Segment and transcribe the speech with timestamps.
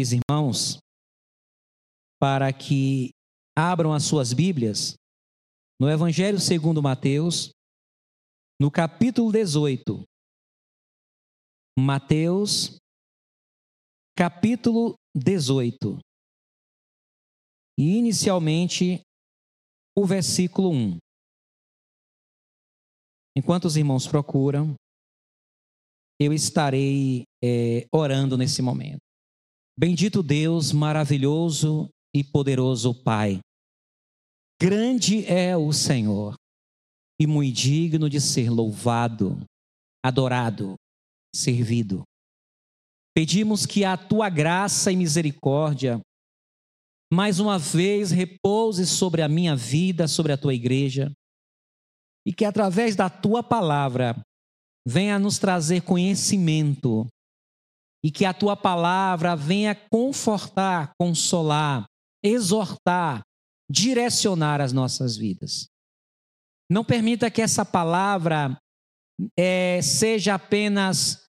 [0.00, 0.78] os irmãos
[2.20, 3.10] para que
[3.56, 4.94] abram as suas Bíblias
[5.80, 7.50] no Evangelho segundo Mateus,
[8.60, 10.02] no capítulo 18.
[11.78, 12.78] Mateus,
[14.16, 15.98] capítulo 18.
[17.78, 19.02] E inicialmente
[19.96, 20.98] o versículo 1.
[23.36, 24.74] Enquanto os irmãos procuram,
[26.18, 29.05] eu estarei é, orando nesse momento.
[29.78, 33.40] Bendito Deus, maravilhoso e poderoso Pai.
[34.58, 36.34] Grande é o Senhor
[37.20, 39.38] e muito digno de ser louvado,
[40.02, 40.76] adorado,
[41.34, 42.04] servido.
[43.14, 46.00] Pedimos que a tua graça e misericórdia
[47.12, 51.12] mais uma vez repouse sobre a minha vida, sobre a tua igreja,
[52.26, 54.18] e que através da tua palavra
[54.88, 57.06] venha nos trazer conhecimento,
[58.06, 61.86] e que a tua palavra venha confortar, consolar,
[62.22, 63.24] exortar,
[63.68, 65.66] direcionar as nossas vidas.
[66.70, 68.56] Não permita que essa palavra
[69.36, 71.26] é, seja apenas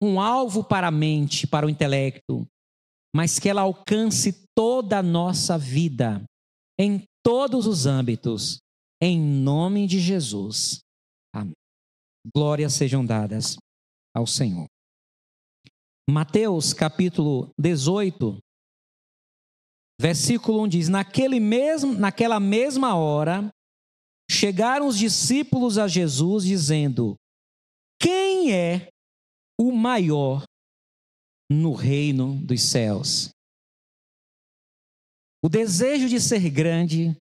[0.00, 2.46] um alvo para a mente, para o intelecto,
[3.12, 6.22] mas que ela alcance toda a nossa vida,
[6.78, 8.58] em todos os âmbitos,
[9.02, 10.78] em nome de Jesus.
[11.34, 11.56] Amém.
[12.32, 13.56] Glórias sejam dadas
[14.14, 14.71] ao Senhor.
[16.08, 18.38] Mateus capítulo 18,
[20.00, 23.50] versículo 1 diz: Naquele mesmo, naquela mesma hora,
[24.30, 27.16] chegaram os discípulos a Jesus dizendo:
[28.00, 28.88] Quem é
[29.58, 30.44] o maior
[31.52, 33.30] no reino dos céus.
[35.44, 37.16] O desejo de ser grande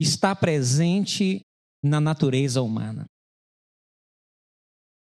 [0.00, 1.40] está presente
[1.82, 3.06] na natureza humana.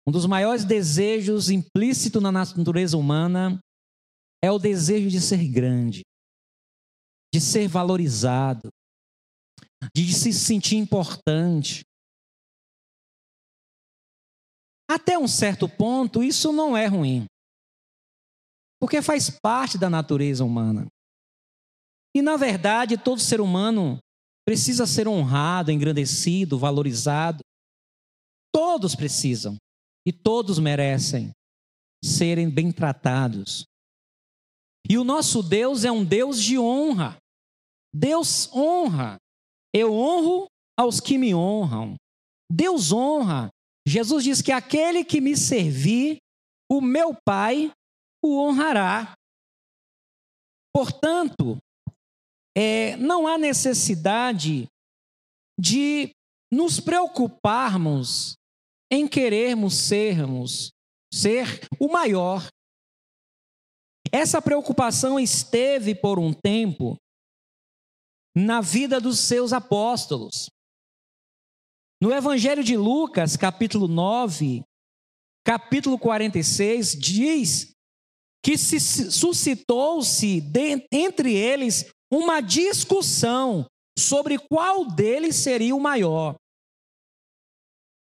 [0.08, 3.60] Um dos maiores desejos implícito na natureza humana
[4.44, 6.02] é o desejo de ser grande,
[7.34, 8.70] de ser valorizado,
[9.96, 11.84] de se sentir importante.
[14.90, 17.26] Até um certo ponto, isso não é ruim.
[18.80, 20.88] Porque faz parte da natureza humana.
[22.14, 23.98] E, na verdade, todo ser humano
[24.46, 27.40] precisa ser honrado, engrandecido, valorizado.
[28.54, 29.56] Todos precisam.
[30.06, 31.32] E todos merecem
[32.04, 33.66] serem bem tratados.
[34.90, 37.18] E o nosso Deus é um Deus de honra.
[37.94, 39.18] Deus honra.
[39.74, 40.48] Eu honro
[40.78, 41.96] aos que me honram.
[42.52, 43.50] Deus honra.
[43.88, 46.18] Jesus diz que aquele que me servir,
[46.70, 47.72] o meu Pai
[48.24, 49.14] o honrará.
[50.74, 51.58] Portanto,
[52.56, 54.68] é, não há necessidade
[55.60, 56.12] de
[56.52, 58.36] nos preocuparmos
[58.94, 60.72] em querermos sermos,
[61.12, 62.48] ser o maior.
[64.12, 66.96] Essa preocupação esteve por um tempo
[68.38, 70.48] na vida dos seus apóstolos.
[72.00, 74.64] No Evangelho de Lucas, capítulo 9,
[75.44, 77.72] capítulo 46, diz
[78.46, 80.44] que se suscitou-se
[80.92, 83.66] entre eles uma discussão
[83.98, 86.36] sobre qual deles seria o maior.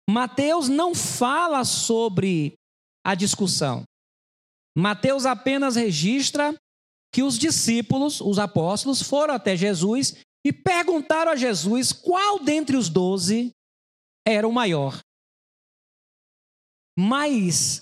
[0.09, 2.55] Mateus não fala sobre
[3.05, 3.85] a discussão.
[4.77, 6.55] Mateus apenas registra
[7.13, 10.15] que os discípulos, os apóstolos, foram até Jesus
[10.45, 13.51] e perguntaram a Jesus qual dentre os doze
[14.27, 15.01] era o maior.
[16.99, 17.81] Mas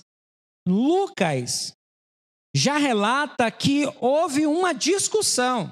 [0.67, 1.73] Lucas
[2.55, 5.69] já relata que houve uma discussão,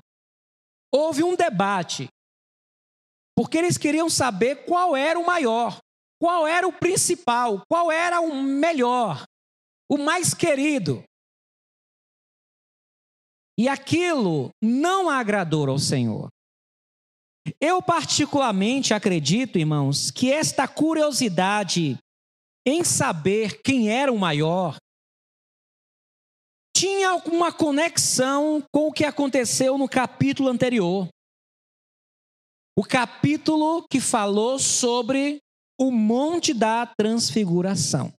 [0.94, 2.10] houve um debate,
[3.36, 5.80] porque eles queriam saber qual era o maior,
[6.24, 9.26] qual era o principal, qual era o melhor,
[9.92, 11.04] o mais querido.
[13.60, 16.30] E aquilo não agradou ao Senhor.
[17.60, 21.98] Eu, particularmente, acredito, irmãos, que esta curiosidade
[22.66, 24.78] em saber quem era o maior
[26.74, 31.10] tinha alguma conexão com o que aconteceu no capítulo anterior.
[32.78, 35.43] O capítulo que falou sobre
[35.80, 38.14] o Monte da Transfiguração.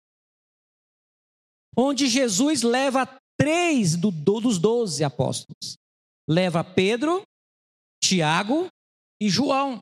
[1.77, 5.77] Onde Jesus leva três do, dos doze apóstolos.
[6.29, 7.23] Leva Pedro,
[8.03, 8.69] Tiago
[9.21, 9.79] e João.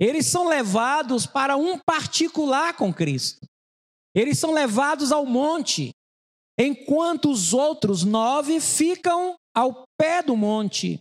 [0.00, 3.40] Eles são levados para um particular com Cristo.
[4.14, 5.90] Eles são levados ao monte
[6.58, 10.98] enquanto os outros nove ficam ao pé do monte,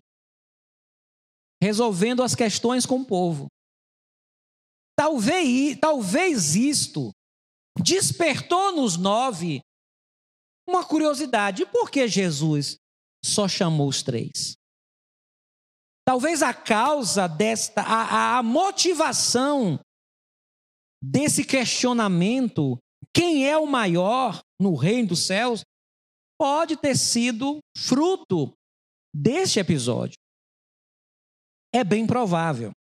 [1.62, 3.48] resolvendo as questões com o povo.
[4.98, 7.12] Talvez, talvez isto
[7.82, 9.62] despertou nos nove
[10.68, 12.78] uma curiosidade: por que Jesus
[13.24, 14.56] só chamou os três?
[16.06, 19.80] Talvez a causa desta, a, a motivação
[21.04, 22.78] desse questionamento,
[23.14, 25.64] quem é o maior no reino dos céus,
[26.40, 28.54] pode ter sido fruto
[29.14, 30.16] deste episódio.
[31.74, 32.72] É bem provável,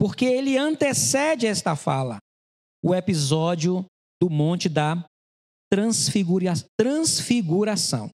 [0.00, 2.16] porque ele antecede esta fala,
[2.82, 3.84] o episódio
[4.18, 5.04] do Monte da
[5.70, 8.08] transfigura Transfiguração.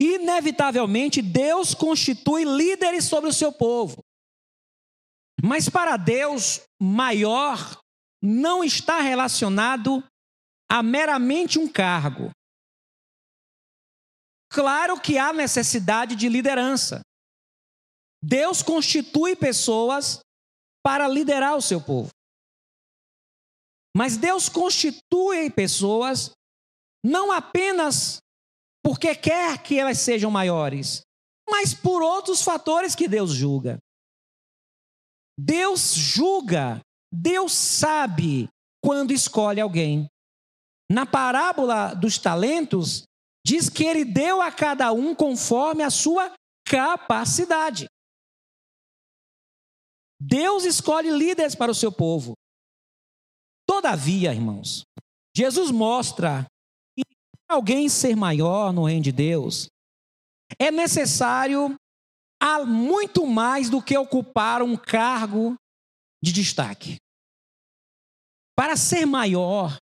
[0.00, 3.98] Inevitavelmente, Deus constitui líderes sobre o seu povo.
[5.42, 7.80] Mas para Deus, maior
[8.22, 10.04] não está relacionado
[10.70, 12.30] a meramente um cargo.
[14.48, 17.00] Claro que há necessidade de liderança.
[18.22, 20.20] Deus constitui pessoas
[20.84, 22.10] para liderar o seu povo.
[23.96, 26.30] Mas Deus constitui pessoas
[27.04, 28.18] não apenas
[28.84, 31.02] porque quer que elas sejam maiores,
[31.48, 33.78] mas por outros fatores que Deus julga.
[35.38, 36.80] Deus julga,
[37.12, 38.48] Deus sabe
[38.82, 40.06] quando escolhe alguém.
[40.90, 43.04] Na parábola dos talentos,
[43.46, 46.32] diz que ele deu a cada um conforme a sua
[46.66, 47.86] capacidade.
[50.20, 52.34] Deus escolhe líderes para o seu povo.
[53.66, 54.82] Todavia, irmãos,
[55.36, 56.46] Jesus mostra
[56.96, 57.04] que
[57.46, 59.68] para alguém ser maior no reino de Deus,
[60.58, 61.76] é necessário
[62.40, 65.54] há muito mais do que ocupar um cargo
[66.22, 66.96] de destaque.
[68.56, 69.78] Para ser maior,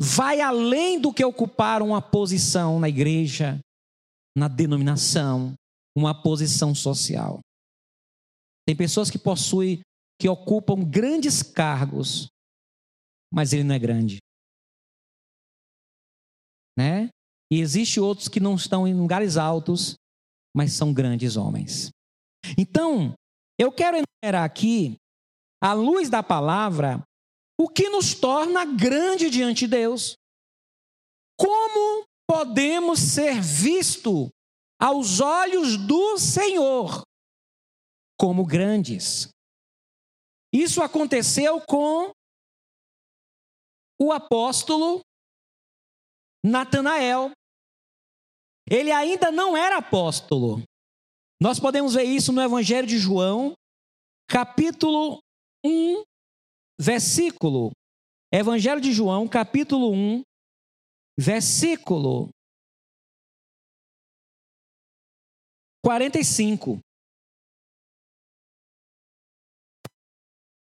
[0.00, 3.58] vai além do que ocupar uma posição na igreja,
[4.36, 5.54] na denominação,
[5.96, 7.40] uma posição social.
[8.66, 9.80] Tem pessoas que possuem,
[10.20, 12.28] que ocupam grandes cargos,
[13.32, 14.18] mas ele não é grande.
[16.78, 17.08] Né?
[17.50, 19.94] E existe outros que não estão em lugares altos,
[20.54, 21.90] mas são grandes homens.
[22.56, 23.14] Então,
[23.58, 24.96] eu quero enumerar aqui,
[25.62, 27.02] à luz da palavra,
[27.60, 30.14] o que nos torna grande diante de Deus.
[31.38, 34.28] Como podemos ser visto
[34.80, 37.02] aos olhos do Senhor
[38.22, 39.30] como grandes?
[40.54, 42.12] Isso aconteceu com
[44.00, 45.00] o apóstolo
[46.44, 47.32] Natanael.
[48.70, 50.62] Ele ainda não era apóstolo.
[51.40, 53.54] Nós podemos ver isso no Evangelho de João,
[54.28, 55.18] capítulo
[55.66, 56.04] 1,
[56.80, 57.72] versículo.
[58.32, 60.22] Evangelho de João, capítulo 1,
[61.18, 62.28] versículo
[65.84, 66.78] 45.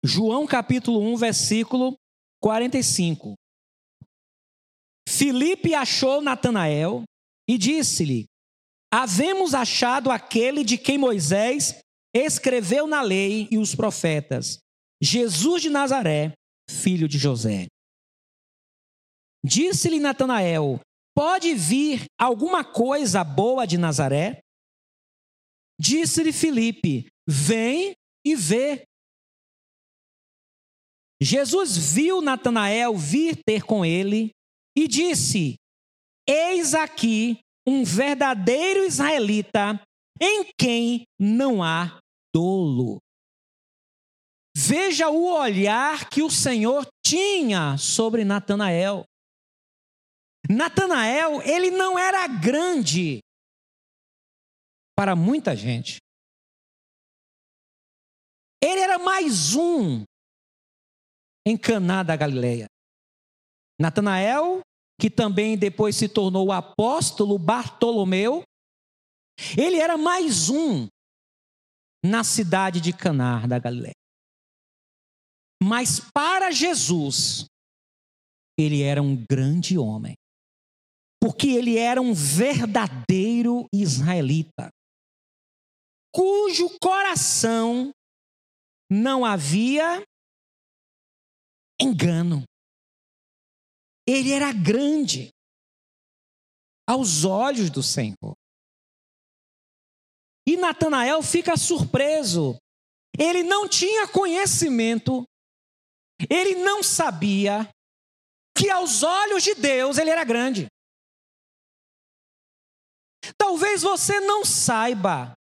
[0.05, 1.97] João capítulo 1, versículo
[2.41, 3.35] 45.
[5.09, 7.03] Filipe achou Natanael
[7.49, 8.27] e disse-lhe:
[8.93, 11.81] Havemos achado aquele de quem Moisés
[12.15, 14.59] escreveu na lei e os profetas,
[15.03, 16.33] Jesus de Nazaré,
[16.71, 17.67] filho de José.
[19.45, 20.81] Disse-lhe Natanael:
[21.15, 24.41] Pode vir alguma coisa boa de Nazaré?
[25.81, 28.88] Disse-lhe Filipe: Vem e vê.
[31.21, 34.31] Jesus viu Natanael vir ter com ele
[34.77, 35.57] e disse:
[36.27, 39.81] Eis aqui um verdadeiro israelita
[40.21, 41.99] em quem não há
[42.35, 42.99] dolo.
[44.57, 49.05] Veja o olhar que o Senhor tinha sobre Natanael.
[50.49, 53.21] Natanael, ele não era grande
[54.97, 55.99] para muita gente.
[58.63, 60.05] Ele era mais um
[61.49, 62.67] em Caná da Galileia.
[63.81, 64.61] Natanael,
[65.01, 68.43] que também depois se tornou o apóstolo Bartolomeu,
[69.57, 70.89] ele era mais um
[72.05, 73.95] na cidade de Caná da Galileia.
[75.63, 77.47] Mas para Jesus,
[78.59, 80.15] ele era um grande homem.
[81.21, 84.69] Porque ele era um verdadeiro israelita,
[86.15, 87.91] cujo coração
[88.91, 90.03] não havia
[91.81, 92.43] engano.
[94.07, 95.31] Ele era grande
[96.89, 98.35] aos olhos do Senhor.
[100.47, 102.57] E Natanael fica surpreso.
[103.19, 105.25] Ele não tinha conhecimento,
[106.31, 107.69] ele não sabia
[108.57, 110.67] que aos olhos de Deus ele era grande.
[113.37, 115.35] Talvez você não saiba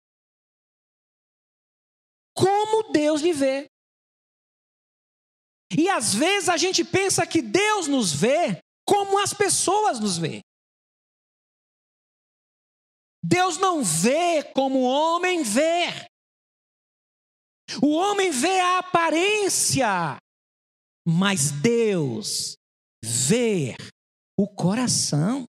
[2.35, 3.67] como Deus lhe vê.
[5.71, 10.41] E às vezes a gente pensa que Deus nos vê como as pessoas nos vê.
[13.23, 15.87] Deus não vê como o homem vê.
[17.81, 20.17] O homem vê a aparência,
[21.05, 22.55] mas Deus
[23.03, 23.75] vê
[24.37, 25.45] o coração.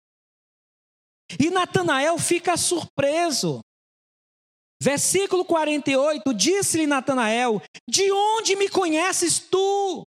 [1.40, 3.62] E Natanael fica surpreso.
[4.82, 10.04] Versículo 48, disse-lhe Natanael: De onde me conheces tu?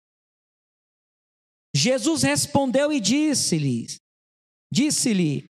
[1.76, 3.88] Jesus respondeu e disse-lhe:
[4.72, 5.46] Disse-lhe: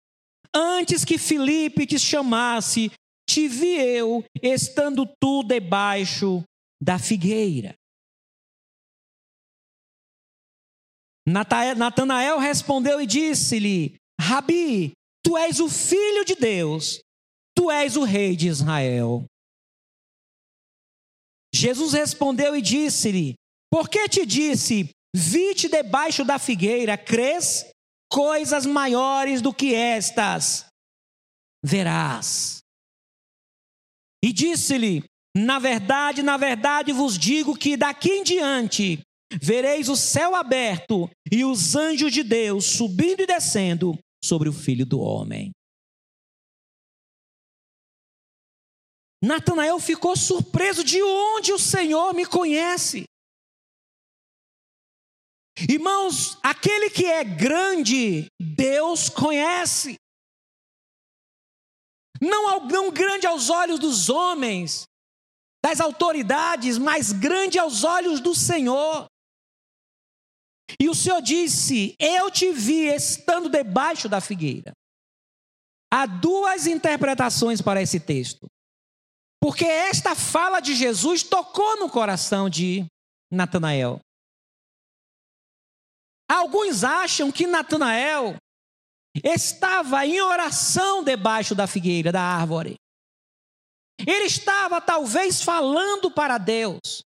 [0.56, 2.90] Antes que Filipe te chamasse,
[3.30, 6.42] te vi eu, estando tu debaixo
[6.82, 7.76] da figueira.
[11.28, 17.02] Natanael respondeu e disse-lhe: Rabi, tu és o filho de Deus,
[17.60, 19.26] tu és o rei de Israel.
[21.54, 23.34] Jesus respondeu e disse-lhe:
[23.70, 27.70] Por que te disse, vi-te debaixo da figueira, crês?
[28.10, 30.68] Coisas maiores do que estas
[31.64, 32.60] verás.
[34.24, 35.04] E disse-lhe:
[35.36, 39.02] Na verdade, na verdade vos digo que daqui em diante
[39.34, 44.86] vereis o céu aberto e os anjos de Deus subindo e descendo sobre o filho
[44.86, 45.52] do homem.
[49.22, 53.04] Natanael ficou surpreso de onde o Senhor me conhece.
[55.70, 59.98] Irmãos, aquele que é grande, Deus conhece
[62.22, 64.84] não, não grande aos olhos dos homens,
[65.64, 69.08] das autoridades, mas grande aos olhos do Senhor.
[70.80, 74.74] E o Senhor disse: Eu te vi estando debaixo da figueira.
[75.92, 78.48] Há duas interpretações para esse texto.
[79.42, 82.86] Porque esta fala de Jesus tocou no coração de
[83.32, 84.00] Natanael.
[86.30, 88.36] Alguns acham que Natanael
[89.24, 92.76] estava em oração debaixo da figueira, da árvore.
[94.00, 97.04] Ele estava talvez falando para Deus,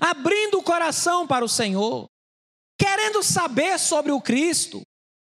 [0.00, 2.06] abrindo o coração para o Senhor,
[2.78, 4.82] querendo saber sobre o Cristo,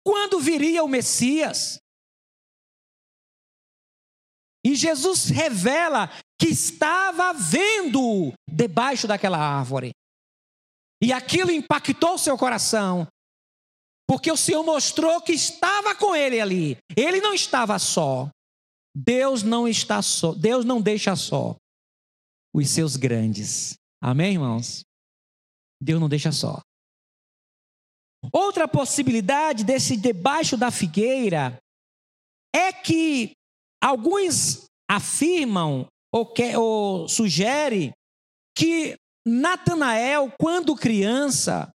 [0.06, 1.80] quando viria o Messias.
[4.66, 9.92] E Jesus revela que estava vendo debaixo daquela árvore.
[11.00, 13.08] E aquilo impactou seu coração.
[14.10, 16.78] Porque o Senhor mostrou que estava com ele ali.
[16.98, 18.28] Ele não estava só.
[18.96, 20.34] Deus não está só.
[20.34, 21.56] Deus não deixa só
[22.52, 23.76] os seus grandes.
[24.02, 24.84] Amém, irmãos?
[25.80, 26.60] Deus não deixa só.
[28.32, 31.60] Outra possibilidade desse debaixo da figueira
[32.56, 33.34] é que
[33.86, 37.94] alguns afirmam ou, que, ou sugere
[38.58, 38.96] que
[39.28, 41.70] Natanael, quando criança,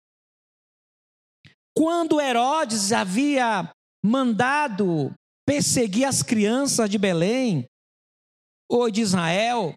[1.75, 3.69] quando Herodes havia
[4.05, 5.13] mandado
[5.45, 7.65] perseguir as crianças de Belém
[8.69, 9.73] ou de Israel,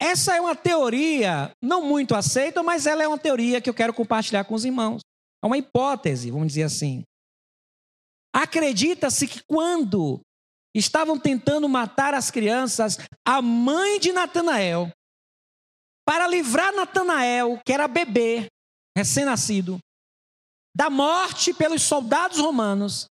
[0.00, 3.92] essa é uma teoria não muito aceita, mas ela é uma teoria que eu quero
[3.92, 5.00] compartilhar com os irmãos.
[5.42, 7.02] É uma hipótese, vamos dizer assim.
[8.34, 10.20] Acredita-se que quando
[10.74, 14.90] estavam tentando matar as crianças, a mãe de Natanael,
[16.04, 18.46] para livrar Natanael, que era bebê,
[18.96, 19.78] recém-nascido,
[20.74, 23.06] da morte pelos soldados romanos,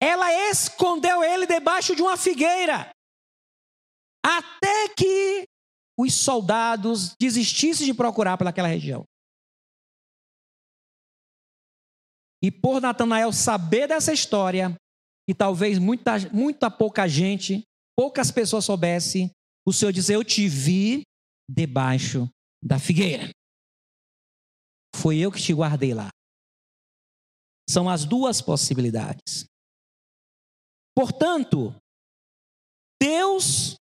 [0.00, 2.90] ela escondeu ele debaixo de uma figueira,
[4.24, 5.44] até que
[5.98, 9.04] os soldados desistissem de procurar pelaquela região.
[12.42, 14.76] E por Natanael saber dessa história,
[15.28, 17.62] e talvez muita, muita pouca gente,
[17.96, 19.30] poucas pessoas soubessem,
[19.66, 21.02] o Senhor diz: Eu te vi
[21.48, 22.28] debaixo
[22.62, 23.30] da figueira.
[24.94, 26.08] Foi eu que te guardei lá.
[27.68, 29.44] São as duas possibilidades.
[30.96, 31.74] Portanto,
[33.02, 33.76] Deus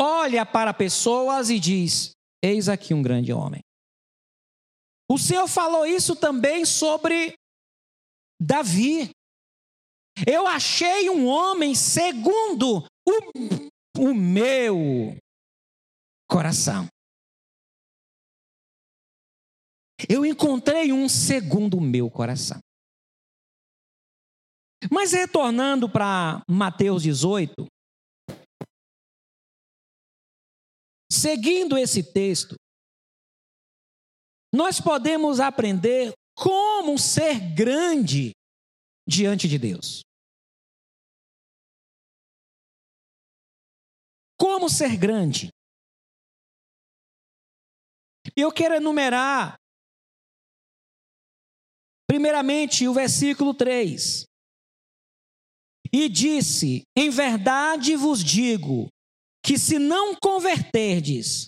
[0.00, 2.10] olha para pessoas e diz:
[2.42, 3.60] Eis aqui um grande homem.
[5.10, 7.34] O Senhor falou isso também sobre
[8.40, 9.10] Davi.
[10.26, 15.16] Eu achei um homem segundo o, o meu
[16.30, 16.86] coração.
[20.08, 22.60] Eu encontrei um segundo o meu coração.
[24.90, 27.66] Mas retornando para Mateus 18,
[31.10, 32.54] seguindo esse texto,
[34.54, 38.32] nós podemos aprender como ser grande
[39.06, 40.02] diante de Deus.
[44.38, 45.48] Como ser grande?
[48.36, 49.56] Eu quero enumerar,
[52.06, 54.24] primeiramente, o versículo 3.
[55.92, 58.88] E disse: Em verdade vos digo
[59.44, 61.46] que se não converterdes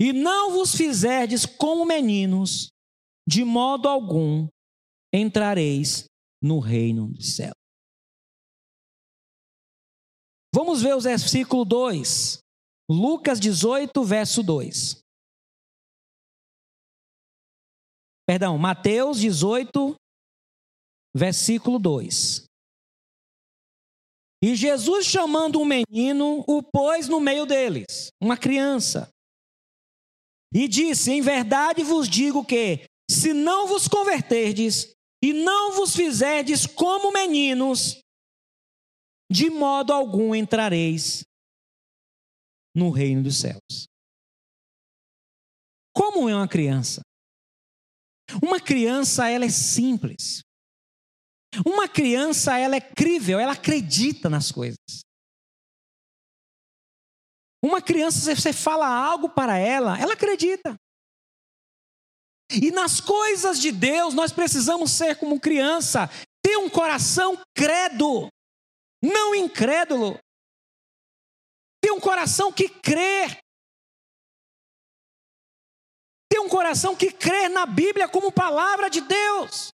[0.00, 2.68] e não vos fizerdes como meninos,
[3.28, 4.48] de modo algum
[5.14, 6.06] entrareis
[6.42, 7.52] no reino do céu.
[10.54, 12.38] Vamos ver o versículo 2.
[12.90, 14.98] Lucas 18, verso 2.
[18.26, 19.94] Perdão, Mateus 18,
[21.16, 22.44] versículo 2.
[24.44, 29.08] E Jesus, chamando um menino, o pôs no meio deles, uma criança.
[30.52, 34.92] E disse: Em verdade vos digo que, se não vos converterdes
[35.22, 38.00] e não vos fizerdes como meninos,
[39.30, 41.24] de modo algum entrareis
[42.74, 43.86] no reino dos céus.
[45.94, 47.02] Como é uma criança?
[48.42, 50.42] Uma criança, ela é simples.
[51.66, 55.02] Uma criança, ela é crível, ela acredita nas coisas.
[57.62, 60.74] Uma criança, você fala algo para ela, ela acredita.
[62.60, 66.10] E nas coisas de Deus, nós precisamos ser como criança,
[66.42, 68.28] ter um coração credo,
[69.02, 70.18] não incrédulo.
[71.80, 73.26] Ter um coração que crê.
[76.28, 79.72] Ter um coração que crê na Bíblia como palavra de Deus.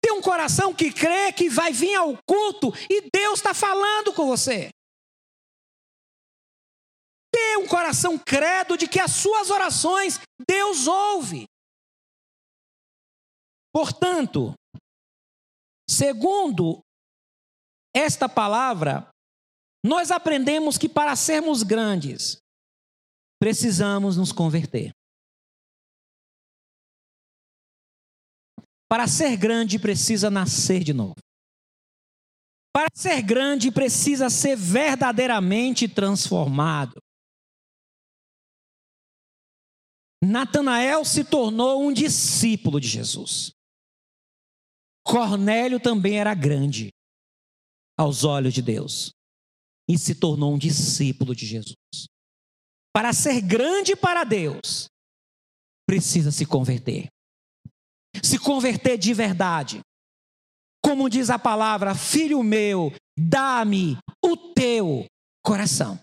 [0.00, 4.26] Ter um coração que crê que vai vir ao culto e Deus está falando com
[4.26, 4.70] você
[7.32, 11.46] ter um coração credo de que as suas orações Deus ouve.
[13.72, 14.52] Portanto,
[15.88, 16.80] segundo
[17.94, 19.08] esta palavra,
[19.84, 22.38] nós aprendemos que para sermos grandes,
[23.40, 24.92] precisamos nos converter.
[28.88, 31.16] Para ser grande, precisa nascer de novo.
[32.74, 37.00] Para ser grande, precisa ser verdadeiramente transformado.
[40.22, 43.52] Natanael se tornou um discípulo de Jesus.
[45.04, 46.90] Cornélio também era grande
[47.98, 49.12] aos olhos de Deus
[49.88, 51.74] e se tornou um discípulo de Jesus.
[52.94, 54.86] Para ser grande para Deus,
[55.88, 57.08] precisa se converter.
[58.22, 59.80] Se converter de verdade.
[60.84, 65.04] Como diz a palavra, filho meu, dá-me o teu
[65.44, 65.98] coração.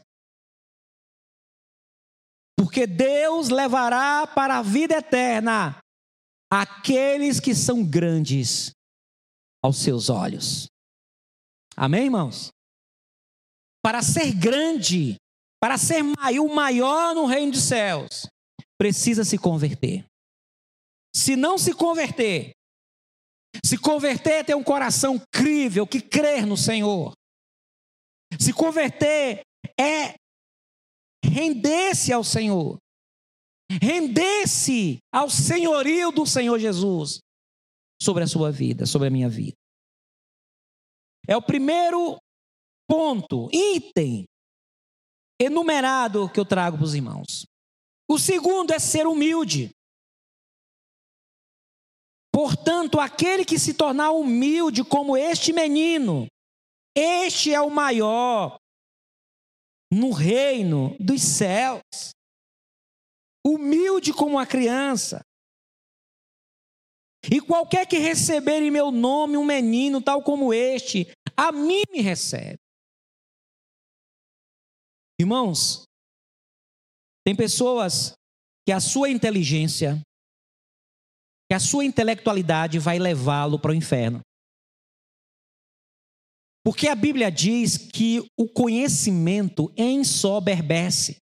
[2.59, 5.79] Porque Deus levará para a vida eterna
[6.51, 8.71] aqueles que são grandes
[9.63, 10.67] aos seus olhos.
[11.73, 12.49] Amém, irmãos?
[13.81, 15.15] Para ser grande,
[15.57, 18.27] para ser o maior no reino dos céus,
[18.77, 20.03] precisa se converter.
[21.15, 22.51] Se não se converter,
[23.63, 27.13] se converter é ter um coração crível, que crer no Senhor.
[28.37, 29.43] Se converter
[29.79, 30.15] é
[31.23, 32.77] render-se ao Senhor,
[33.81, 37.19] render-se ao senhorio do Senhor Jesus
[38.01, 39.55] sobre a sua vida, sobre a minha vida.
[41.27, 42.17] É o primeiro
[42.89, 44.25] ponto, item
[45.39, 47.45] enumerado que eu trago para os irmãos.
[48.09, 49.69] O segundo é ser humilde.
[52.33, 56.25] Portanto, aquele que se tornar humilde como este menino,
[56.95, 58.58] este é o maior
[59.91, 62.11] no reino dos céus.
[63.45, 65.21] Humilde como uma criança.
[67.31, 72.01] E qualquer que receber em meu nome um menino tal como este, a mim me
[72.01, 72.57] recebe.
[75.19, 75.83] Irmãos,
[77.25, 78.13] tem pessoas
[78.65, 80.01] que a sua inteligência,
[81.49, 84.21] que a sua intelectualidade vai levá-lo para o inferno.
[86.69, 91.17] Porque a Bíblia diz que o conhecimento ensoberbece.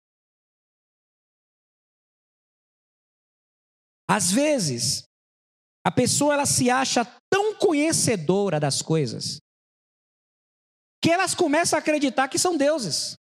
[4.06, 5.04] Às vezes,
[5.86, 9.38] a pessoa ela se acha tão conhecedora das coisas
[11.02, 13.16] que elas começam a acreditar que são deuses.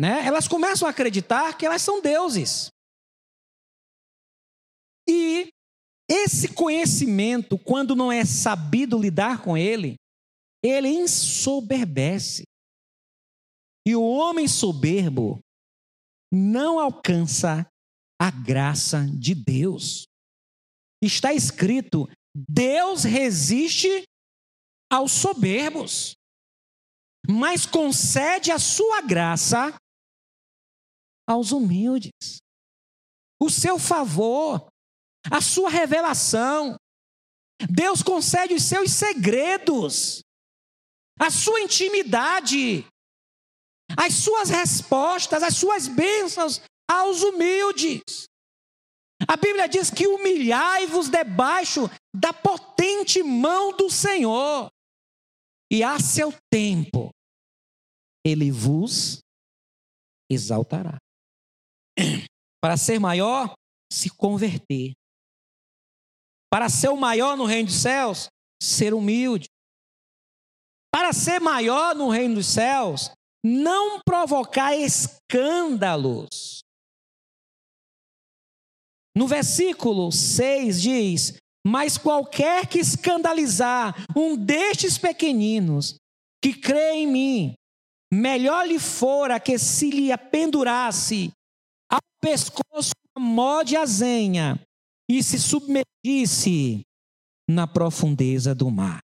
[0.00, 0.24] Né?
[0.24, 2.70] Elas começam a acreditar que elas são deuses.
[5.08, 5.52] E
[6.08, 9.96] esse conhecimento, quando não é sabido lidar com ele,
[10.62, 12.44] ele ensoberbece.
[13.86, 15.38] E o homem soberbo
[16.32, 17.66] não alcança
[18.20, 20.04] a graça de Deus.
[21.02, 24.04] Está escrito: Deus resiste
[24.90, 26.14] aos soberbos,
[27.28, 29.74] mas concede a sua graça
[31.26, 32.38] aos humildes.
[33.40, 34.68] O seu favor
[35.30, 36.76] a sua revelação
[37.70, 40.22] Deus concede os seus segredos,
[41.18, 42.86] a sua intimidade,
[43.96, 46.60] as suas respostas, as suas bênçãos
[46.90, 48.26] aos humildes.
[49.28, 54.68] A Bíblia diz que humilhai-vos debaixo da potente mão do Senhor,
[55.70, 57.10] e a seu tempo
[58.24, 59.20] ele vos
[60.30, 60.98] exaltará.
[62.60, 63.54] Para ser maior,
[63.92, 64.92] se converter.
[66.54, 68.28] Para ser o maior no reino dos céus,
[68.62, 69.48] ser humilde.
[70.88, 73.10] Para ser maior no reino dos céus,
[73.44, 76.60] não provocar escândalos.
[79.16, 81.34] No versículo 6 diz:
[81.66, 85.96] Mas qualquer que escandalizar um destes pequeninos
[86.40, 87.54] que crê em mim,
[88.12, 91.32] melhor lhe fora que se lhe apendurasse
[91.90, 94.64] ao pescoço a mó de azenha
[95.08, 96.82] e se submetisse
[97.48, 99.00] na profundeza do mar.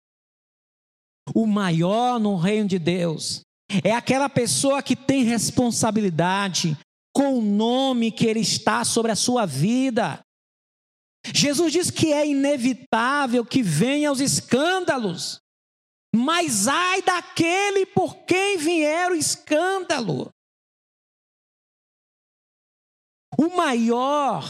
[1.35, 3.43] O maior no reino de Deus
[3.85, 6.77] é aquela pessoa que tem responsabilidade
[7.15, 10.21] com o nome que ele está sobre a sua vida.
[11.35, 15.41] Jesus diz que é inevitável que venham os escândalos,
[16.15, 20.31] mas ai daquele por quem vier o escândalo.
[23.37, 24.45] O maior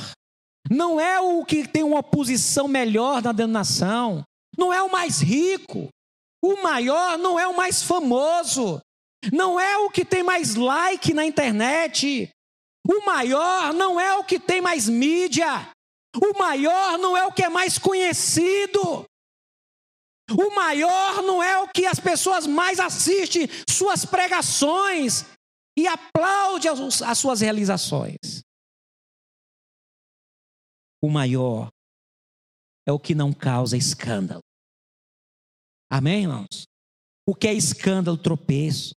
[0.70, 4.22] não é o que tem uma posição melhor na denominação,
[4.56, 5.88] não é o mais rico,
[6.42, 8.80] o maior não é o mais famoso,
[9.32, 12.30] não é o que tem mais like na internet.
[12.86, 15.68] O maior não é o que tem mais mídia.
[16.16, 19.04] O maior não é o que é mais conhecido.
[20.30, 25.24] O maior não é o que as pessoas mais assistem suas pregações
[25.76, 26.70] e aplaudem
[27.06, 28.16] as suas realizações.
[31.02, 31.70] O maior
[32.86, 34.42] é o que não causa escândalo.
[35.90, 36.64] Amém, irmãos?
[37.26, 38.98] O que é escândalo, tropeço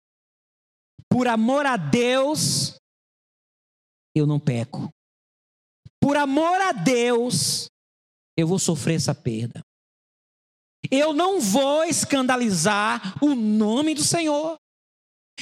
[1.10, 2.76] por amor a Deus,
[4.14, 4.88] eu não peco.
[6.00, 7.66] Por amor a Deus,
[8.36, 9.60] eu vou sofrer essa perda.
[10.90, 14.56] Eu não vou escandalizar o nome do Senhor.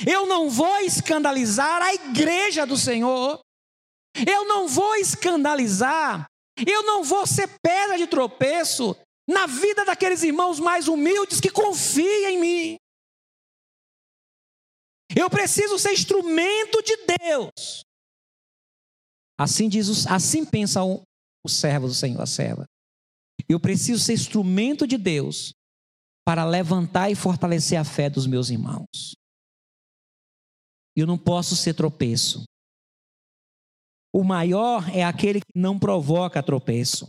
[0.06, 3.38] Eu não vou escandalizar a igreja do Senhor.
[4.26, 6.26] Eu não vou escandalizar.
[6.66, 8.96] Eu não vou ser pedra de tropeço
[9.28, 12.76] na vida daqueles irmãos mais humildes que confiam em mim.
[15.16, 17.82] Eu preciso ser instrumento de Deus.
[19.38, 21.02] Assim diz, assim pensa o,
[21.44, 22.64] o servo do Senhor, a serva.
[23.48, 25.52] Eu preciso ser instrumento de Deus
[26.26, 29.14] para levantar e fortalecer a fé dos meus irmãos.
[30.96, 32.42] Eu não posso ser tropeço.
[34.12, 37.06] O maior é aquele que não provoca tropeço.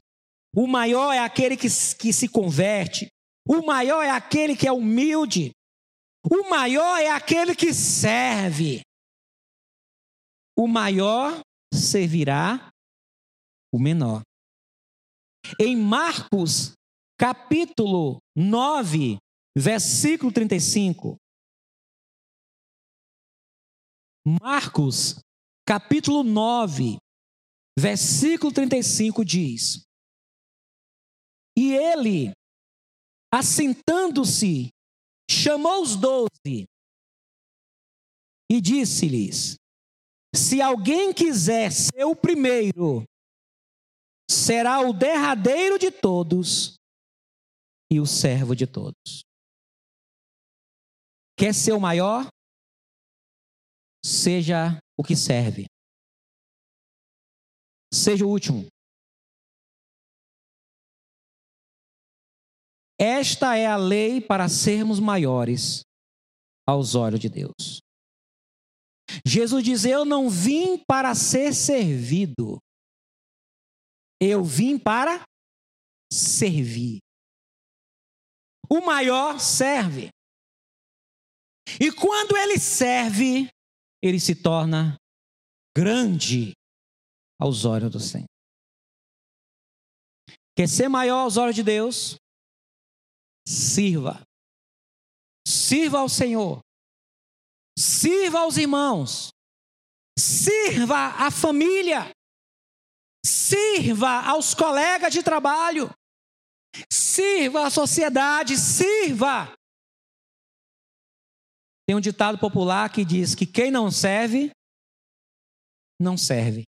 [0.56, 3.08] O maior é aquele que, que se converte.
[3.48, 5.52] O maior é aquele que é humilde.
[6.30, 8.82] O maior é aquele que serve.
[10.58, 11.40] O maior
[11.74, 12.70] servirá
[13.74, 14.22] o menor.
[15.60, 16.74] Em Marcos,
[17.18, 19.18] capítulo 9,
[19.58, 21.16] versículo 35.
[24.26, 25.20] Marcos,
[25.70, 26.98] capítulo 9,
[27.78, 29.84] versículo 35 diz:
[31.56, 32.32] E ele,
[33.32, 34.70] assentando-se
[35.30, 36.66] chamou os doze
[38.52, 39.58] e disse-lhes:
[40.36, 43.04] Se alguém quiser ser o primeiro,
[44.28, 46.74] será o derradeiro de todos
[47.92, 49.22] e o servo de todos.
[51.38, 52.28] Quer ser o maior?
[54.04, 55.66] Seja o que serve.
[57.94, 58.68] Seja o último.
[63.00, 65.84] Esta é a lei para sermos maiores
[66.68, 67.80] aos olhos de Deus.
[69.26, 72.60] Jesus diz: Eu não vim para ser servido,
[74.22, 75.24] eu vim para
[76.12, 77.00] servir.
[78.70, 80.10] O maior serve.
[81.80, 83.50] E quando ele serve,
[84.02, 84.98] ele se torna
[85.76, 86.54] grande
[87.40, 88.28] aos olhos do Senhor.
[90.56, 92.18] Quer ser maior aos olhos de Deus?
[93.48, 94.22] Sirva.
[95.48, 96.60] Sirva ao Senhor.
[97.78, 99.30] Sirva aos irmãos.
[100.18, 102.12] Sirva à família.
[103.26, 105.90] Sirva aos colegas de trabalho.
[106.92, 108.58] Sirva à sociedade.
[108.58, 109.54] Sirva.
[111.90, 114.52] Tem um ditado popular que diz que quem não serve,
[116.00, 116.62] não serve.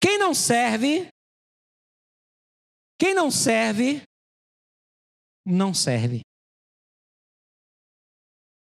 [0.00, 1.08] Quem não serve,
[2.96, 4.04] Quem não serve,
[5.44, 6.20] não serve.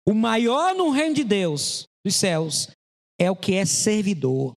[0.03, 2.69] O maior no reino de Deus, dos céus,
[3.21, 4.55] é o que é servidor.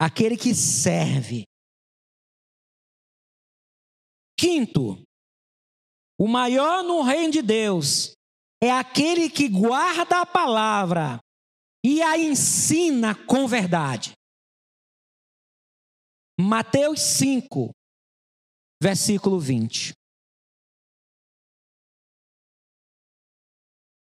[0.00, 1.44] Aquele que serve.
[4.36, 5.06] Quinto,
[6.18, 8.12] o maior no reino de Deus
[8.62, 11.18] é aquele que guarda a palavra
[11.84, 14.12] e a ensina com verdade.
[16.40, 17.70] Mateus 5,
[18.82, 19.92] versículo 20.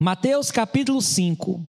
[0.02, 1.64] Mateus capítulo 5,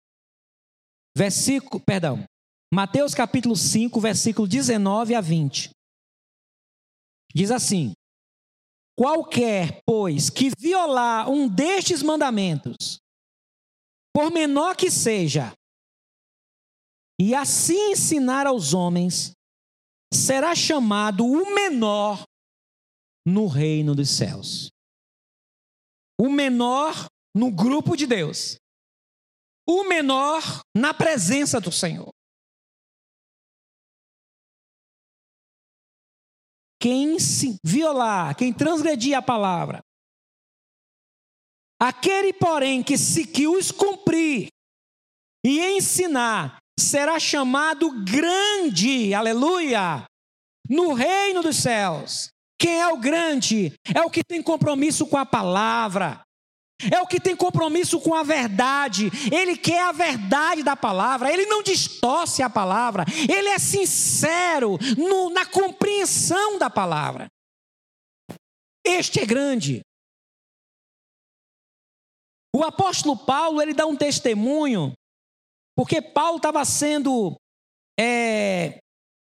[1.16, 2.26] versículo, perdão,
[2.74, 5.70] Mateus capítulo 5, versículo 19 a 20.
[7.36, 7.94] Diz assim:
[8.96, 13.00] Qualquer, pois, que violar um destes mandamentos,
[14.16, 15.52] por menor que seja,
[17.20, 19.32] e assim ensinar aos homens,
[20.14, 22.24] será chamado o menor
[23.26, 24.70] no reino dos céus.
[26.20, 28.58] O menor no grupo de Deus.
[29.68, 32.13] O menor na presença do Senhor.
[36.84, 39.82] Quem se violar, quem transgredir a palavra,
[41.82, 44.50] aquele, porém, que se que os cumprir
[45.46, 50.04] e ensinar, será chamado grande, aleluia,
[50.70, 52.28] no reino dos céus.
[52.60, 53.72] Quem é o grande?
[53.96, 56.22] É o que tem compromisso com a palavra.
[56.92, 59.10] É o que tem compromisso com a verdade.
[59.32, 61.32] Ele quer a verdade da palavra.
[61.32, 63.06] Ele não distorce a palavra.
[63.30, 67.28] Ele é sincero no, na compreensão da palavra.
[68.86, 69.82] Este é grande.
[72.56, 74.94] O apóstolo Paulo ele dá um testemunho
[75.76, 77.36] porque Paulo estava sendo
[78.00, 78.80] é,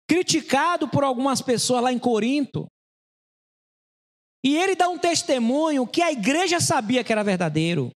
[0.10, 2.66] criticado por algumas pessoas lá em Corinto.
[4.46, 7.92] E ele dá um testemunho que a igreja sabia que era verdadeiro.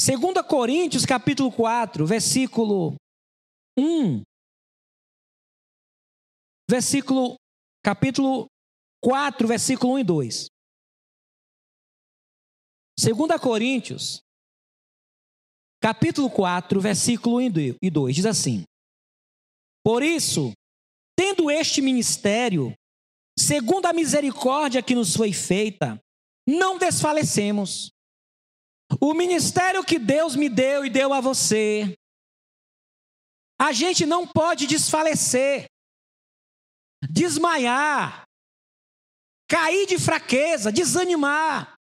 [0.00, 2.96] Segunda Coríntios, capítulo 4, versículo
[3.78, 4.22] 1.
[6.70, 7.36] Versículo
[7.82, 8.46] capítulo
[9.02, 10.46] 4, versículo 1 e 2.
[12.98, 14.20] 2 Coríntios,
[15.82, 18.64] capítulo 4, versículo 1 e 2, diz assim:
[19.84, 20.52] Por isso,
[21.14, 22.74] tendo este ministério,
[23.38, 26.00] segundo a misericórdia que nos foi feita,
[26.48, 27.92] não desfalecemos.
[29.00, 31.94] O ministério que Deus me deu e deu a você,
[33.60, 35.66] a gente não pode desfalecer,
[37.10, 38.24] desmaiar,
[39.48, 41.74] cair de fraqueza, desanimar.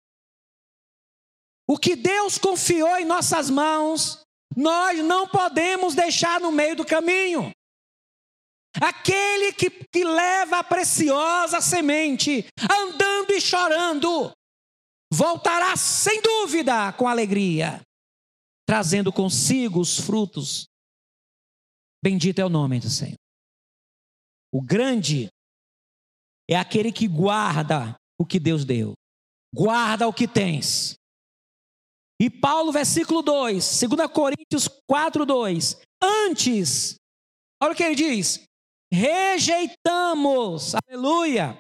[1.68, 4.22] O que Deus confiou em nossas mãos,
[4.56, 7.52] nós não podemos deixar no meio do caminho.
[8.82, 14.32] Aquele que, que leva a preciosa semente, andando e chorando,
[15.12, 17.82] voltará sem dúvida com alegria,
[18.68, 20.66] trazendo consigo os frutos.
[22.04, 23.18] Bendito é o nome do Senhor.
[24.52, 25.30] O grande
[26.50, 28.94] é aquele que guarda o que Deus deu,
[29.54, 30.98] guarda o que tens,
[32.24, 35.82] e Paulo, versículo 2, 2 Coríntios 4, 2.
[36.02, 36.96] Antes,
[37.62, 38.46] olha o que ele diz:
[38.94, 41.58] rejeitamos, aleluia,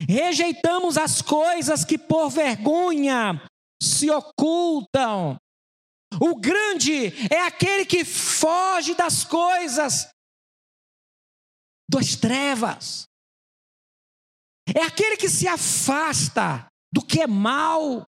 [0.00, 3.46] rejeitamos as coisas que por vergonha
[3.82, 5.36] se ocultam.
[6.18, 10.08] O grande é aquele que foge das coisas
[11.90, 13.04] das trevas.
[14.74, 18.06] É aquele que se afasta do que é mal.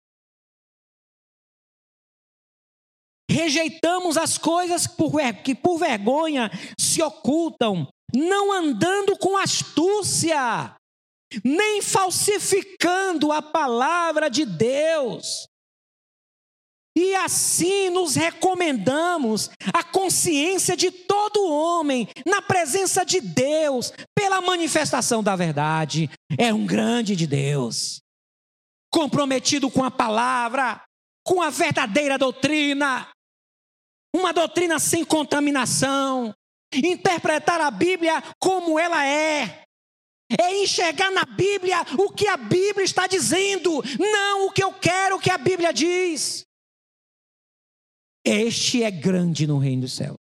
[3.33, 4.87] rejeitamos as coisas
[5.43, 10.77] que por vergonha se ocultam, não andando com astúcia,
[11.45, 15.49] nem falsificando a palavra de Deus.
[16.95, 25.23] E assim nos recomendamos a consciência de todo homem na presença de Deus, pela manifestação
[25.23, 26.11] da verdade.
[26.39, 28.03] É um grande de Deus,
[28.93, 30.83] comprometido com a palavra,
[31.25, 33.09] com a verdadeira doutrina,
[34.15, 36.35] uma doutrina sem contaminação,
[36.75, 39.65] interpretar a Bíblia como ela é.
[40.41, 45.21] É enxergar na Bíblia o que a Bíblia está dizendo, não o que eu quero
[45.21, 46.45] que a Bíblia diz.
[48.25, 50.15] Este é grande no reino do céu.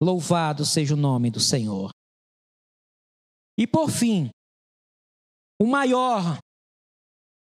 [0.00, 1.90] Louvado seja o nome do Senhor.
[3.58, 4.30] E por fim,
[5.60, 6.38] o maior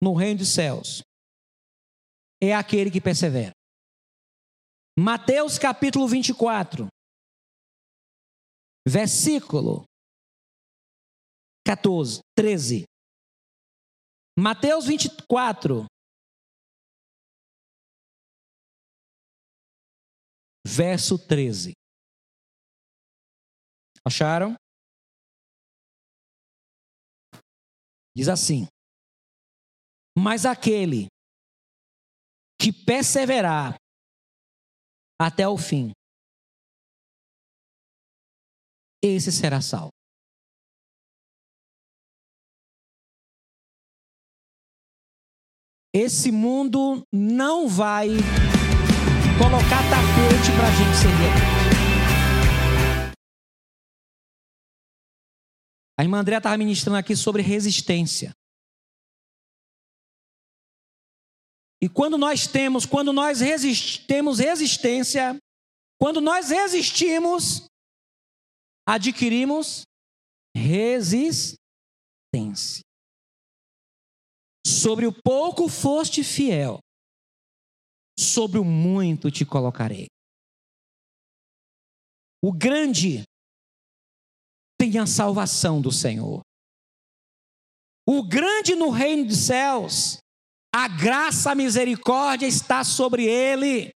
[0.00, 1.02] no reino dos céus
[2.42, 3.52] é aquele que persevera.
[4.98, 6.88] Mateus capítulo 24,
[8.86, 9.84] versículo
[11.64, 12.84] 14, 13.
[14.36, 15.86] Mateus 24,
[20.66, 21.72] verso 13.
[24.04, 24.56] Acharam?
[28.16, 28.66] Diz assim:
[30.18, 31.06] Mas aquele
[32.62, 33.74] que perseverar
[35.20, 35.90] até o fim,
[39.02, 39.90] esse será salvo.
[45.92, 48.08] Esse mundo não vai
[49.38, 51.08] colocar tapete para a gente ser
[55.98, 58.32] A irmã André estava ministrando aqui sobre resistência.
[61.82, 65.36] E quando nós temos, quando nós resist, temos resistência,
[65.98, 67.66] quando nós resistimos,
[68.88, 69.82] adquirimos
[70.56, 71.58] resistência.
[74.64, 76.78] Sobre o pouco foste fiel,
[78.16, 80.06] sobre o muito te colocarei.
[82.40, 83.24] O grande
[84.78, 86.42] tem a salvação do Senhor.
[88.06, 90.21] O grande no reino dos céus,
[90.74, 93.92] a graça, a misericórdia está sobre ele.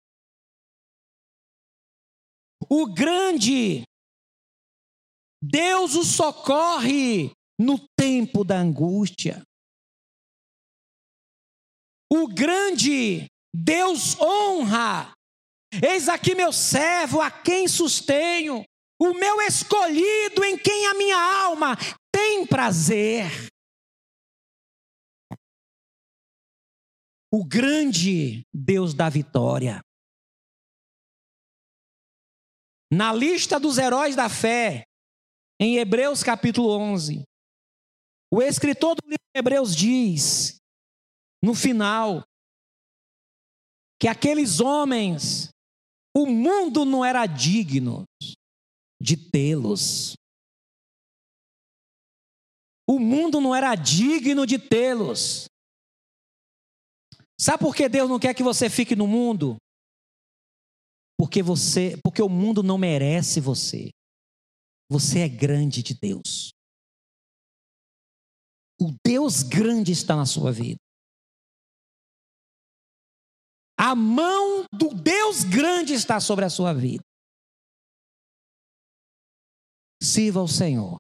[2.68, 3.84] O grande,
[5.42, 9.44] Deus o socorre no tempo da angústia.
[12.12, 15.14] O grande, Deus honra.
[15.82, 18.64] Eis aqui meu servo, a quem sustenho,
[19.00, 21.76] o meu escolhido, em quem a minha alma
[22.12, 23.53] tem prazer.
[27.36, 29.82] O grande Deus da vitória.
[32.92, 34.84] Na lista dos heróis da fé,
[35.60, 37.24] em Hebreus capítulo 11,
[38.32, 40.58] o escritor do livro de Hebreus diz,
[41.44, 42.24] no final,
[44.00, 45.50] que aqueles homens,
[46.16, 48.04] o mundo não era digno
[49.02, 50.14] de tê-los.
[52.88, 55.48] O mundo não era digno de tê-los.
[57.40, 59.58] Sabe por que Deus não quer que você fique no mundo?
[61.18, 63.90] Porque você, porque o mundo não merece você.
[64.90, 66.52] Você é grande de Deus.
[68.80, 70.78] O Deus grande está na sua vida.
[73.78, 77.04] A mão do Deus grande está sobre a sua vida.
[80.02, 80.98] Sirva ao Senhor.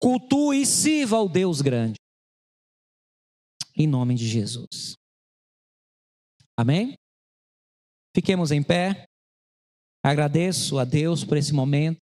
[0.00, 1.96] Cultue e sirva ao Deus grande.
[3.78, 4.94] Em nome de Jesus.
[6.58, 6.94] Amém?
[8.14, 9.04] Fiquemos em pé.
[10.04, 11.98] Agradeço a Deus por esse momento.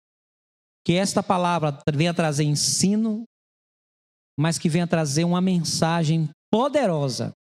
[0.85, 3.25] Que esta palavra venha trazer ensino,
[4.39, 7.33] mas que venha trazer uma mensagem poderosa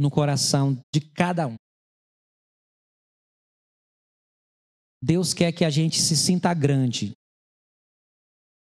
[0.00, 1.54] no coração de cada um.
[5.02, 7.12] Deus quer que a gente se sinta grande,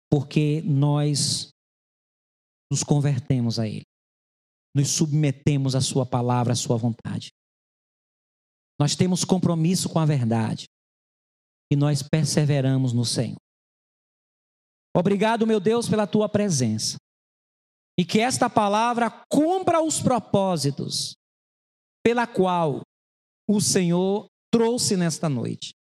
[0.09, 1.49] porque nós
[2.71, 3.90] nos convertemos a Ele,
[4.75, 7.31] nos submetemos à Sua palavra, à Sua vontade.
[8.79, 10.67] Nós temos compromisso com a verdade
[11.71, 13.39] e nós perseveramos no Senhor.
[14.97, 16.97] Obrigado, meu Deus, pela tua presença
[17.99, 21.15] e que esta palavra cumpra os propósitos
[22.03, 22.81] pela qual
[23.47, 25.73] o Senhor trouxe nesta noite.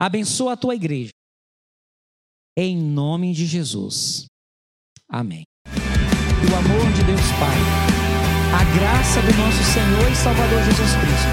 [0.00, 1.12] Abençoa a tua igreja.
[2.58, 4.26] Em nome de Jesus.
[5.08, 5.44] Amém.
[6.64, 7.58] Amor de Deus Pai,
[8.54, 11.28] a graça do nosso Senhor e Salvador Jesus Cristo,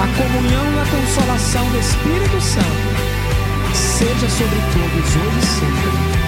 [0.00, 6.27] a comunhão e a consolação do Espírito Santo, seja sobre todos hoje e sempre